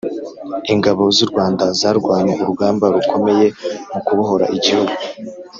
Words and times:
Ingabo 0.73 1.03
zurwanda 1.17 1.65
zarwanye 1.79 2.33
urugamba 2.41 2.85
rukomeye 2.95 3.45
mukubohora 3.91 4.45
igihugu 4.57 4.93